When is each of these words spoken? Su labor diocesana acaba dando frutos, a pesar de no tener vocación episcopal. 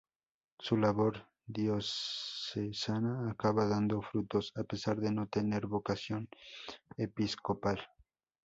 Su 0.59 0.77
labor 0.77 1.29
diocesana 1.45 3.29
acaba 3.29 3.67
dando 3.67 4.01
frutos, 4.01 4.51
a 4.55 4.63
pesar 4.63 4.97
de 4.99 5.11
no 5.11 5.27
tener 5.27 5.67
vocación 5.67 6.27
episcopal. 6.97 7.79